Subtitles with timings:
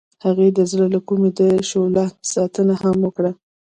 [0.25, 3.31] هغې د زړه له کومې د شعله ستاینه هم وکړه.